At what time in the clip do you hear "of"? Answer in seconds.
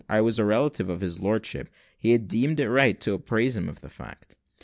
0.89-1.01, 3.69-3.81